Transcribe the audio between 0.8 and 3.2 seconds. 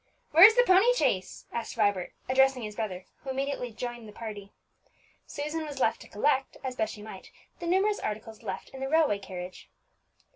chaise?" asked Vibert, addressing his brother,